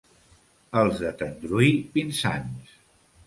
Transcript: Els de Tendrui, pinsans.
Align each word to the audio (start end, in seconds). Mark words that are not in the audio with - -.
Els 0.83 1.01
de 1.03 1.11
Tendrui, 1.19 1.69
pinsans. 1.99 2.73